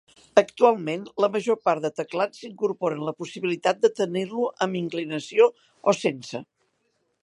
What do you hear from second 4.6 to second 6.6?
amb inclinació o sense.